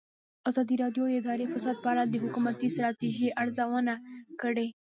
ازادي 0.49 0.75
راډیو 0.83 1.03
د 1.07 1.11
اداري 1.19 1.45
فساد 1.53 1.75
په 1.83 1.87
اړه 1.93 2.03
د 2.07 2.15
حکومتي 2.23 2.67
ستراتیژۍ 2.75 3.29
ارزونه 3.41 3.93
کړې. 4.41 4.67